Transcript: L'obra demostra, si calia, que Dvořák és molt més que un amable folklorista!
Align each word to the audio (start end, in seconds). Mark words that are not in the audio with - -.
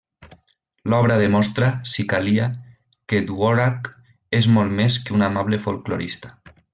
L'obra 0.93 1.17
demostra, 1.23 1.67
si 1.91 2.05
calia, 2.15 2.47
que 3.13 3.21
Dvořák 3.29 3.91
és 4.41 4.49
molt 4.59 4.75
més 4.83 5.01
que 5.07 5.17
un 5.19 5.27
amable 5.33 5.65
folklorista! 5.67 6.33